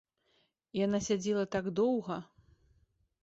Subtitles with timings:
[0.85, 2.17] Яна сядзела так доўга.